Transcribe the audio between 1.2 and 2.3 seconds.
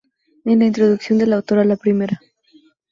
autor a la primera.